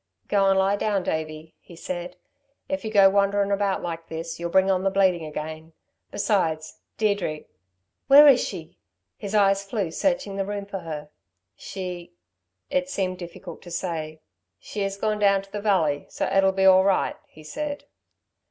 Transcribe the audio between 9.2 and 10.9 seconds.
eyes flew searching the room for